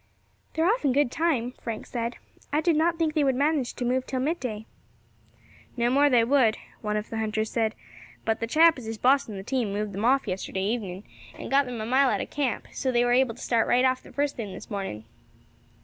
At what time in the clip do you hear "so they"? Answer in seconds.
12.71-13.05